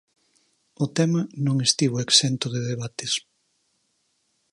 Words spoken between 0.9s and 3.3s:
tema non estivo exento de debates.